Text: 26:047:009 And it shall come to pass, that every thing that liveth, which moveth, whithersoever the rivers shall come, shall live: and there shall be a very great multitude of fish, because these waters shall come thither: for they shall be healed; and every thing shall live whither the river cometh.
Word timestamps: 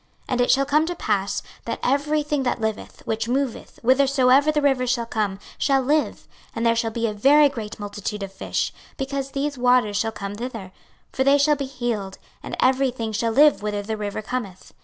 26:047:009 0.25 0.25
And 0.29 0.41
it 0.41 0.49
shall 0.49 0.65
come 0.65 0.85
to 0.87 0.95
pass, 0.95 1.43
that 1.65 1.79
every 1.83 2.23
thing 2.23 2.41
that 2.41 2.59
liveth, 2.59 3.05
which 3.05 3.29
moveth, 3.29 3.77
whithersoever 3.83 4.51
the 4.51 4.59
rivers 4.59 4.89
shall 4.89 5.05
come, 5.05 5.37
shall 5.59 5.83
live: 5.83 6.27
and 6.55 6.65
there 6.65 6.75
shall 6.75 6.89
be 6.89 7.05
a 7.05 7.13
very 7.13 7.47
great 7.49 7.79
multitude 7.79 8.23
of 8.23 8.33
fish, 8.33 8.73
because 8.97 9.29
these 9.29 9.59
waters 9.59 9.97
shall 9.97 10.11
come 10.11 10.33
thither: 10.33 10.71
for 11.13 11.23
they 11.23 11.37
shall 11.37 11.55
be 11.55 11.65
healed; 11.65 12.17
and 12.41 12.57
every 12.59 12.89
thing 12.89 13.11
shall 13.11 13.31
live 13.31 13.61
whither 13.61 13.83
the 13.83 13.95
river 13.95 14.23
cometh. 14.23 14.73